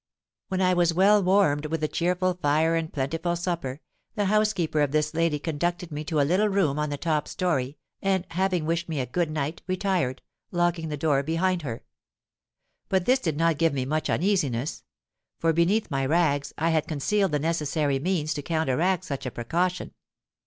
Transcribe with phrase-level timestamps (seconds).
[0.47, 3.81] "When I was well warmed with the cheerful fire and plentiful supper,
[4.15, 7.77] the housekeeper of this lady conducted me to a little room on the top storey,
[8.01, 11.83] and having wished me a 'good night,' retired, locking the door behind her.
[12.89, 14.83] But this did not give me much uneasiness;
[15.37, 19.91] for beneath my rags I had concealed the necessary means to counteract such a precaution.